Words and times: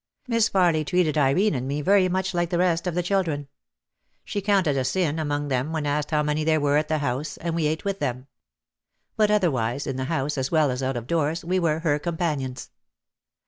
Miss 0.27 0.49
Farly 0.49 0.83
treated 0.83 1.15
Irene 1.15 1.53
and 1.53 1.67
me 1.67 1.83
very 1.83 2.09
much 2.09 2.33
like 2.33 2.49
the 2.49 2.57
rest 2.57 2.87
of 2.87 2.95
the 2.95 3.03
children. 3.03 3.47
She 4.25 4.41
counted 4.41 4.75
us 4.75 4.95
in 4.95 5.19
among 5.19 5.49
them 5.49 5.71
when 5.71 5.85
asked 5.85 6.09
how 6.09 6.23
many 6.23 6.43
there 6.43 6.59
were 6.59 6.77
at 6.77 6.87
the 6.87 6.97
house 6.97 7.37
and 7.37 7.53
we 7.53 7.67
OUT 7.71 7.81
OF 7.81 7.83
THE 7.83 7.89
SHADOW 7.89 7.99
265 9.19 9.29
ate 9.29 9.29
with 9.29 9.29
them. 9.29 9.29
But 9.29 9.29
otherwise, 9.31 9.85
in 9.85 9.97
the 9.97 10.05
house 10.05 10.39
as 10.39 10.49
well 10.49 10.71
as 10.71 10.81
out 10.81 10.97
of 10.97 11.05
doors 11.05 11.45
we 11.45 11.59
were 11.59 11.81
her 11.81 11.99
companions. 11.99 12.71